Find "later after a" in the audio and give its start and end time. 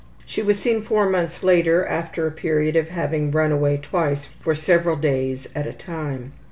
1.43-2.31